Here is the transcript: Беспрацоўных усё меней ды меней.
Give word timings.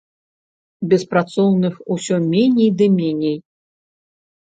Беспрацоўных 0.93 1.73
усё 1.95 2.17
меней 2.31 2.71
ды 2.79 2.87
меней. 2.97 3.37